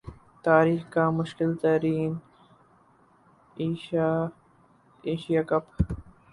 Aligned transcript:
تاریخ 0.45 0.81
کا 0.89 1.09
مشکل 1.11 1.49
ترین 1.57 2.11
ایشیا 5.03 5.41
کپ 5.43 5.65